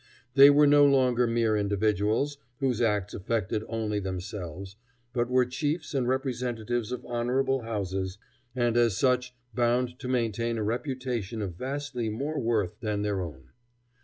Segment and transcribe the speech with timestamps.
[0.33, 4.75] They were no longer mere individuals, whose acts affected only themselves,
[5.13, 8.17] but were chiefs and representatives of honorable houses,
[8.55, 13.49] and as such bound to maintain a reputation of vastly more worth than their own.